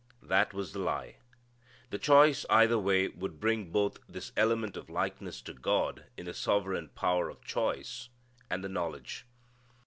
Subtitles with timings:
[0.23, 1.17] That was the lie.
[1.91, 6.33] The choice either way would bring both this element of likeness to God in the
[6.33, 8.09] sovereign power of choice,
[8.49, 9.27] and the knowledge.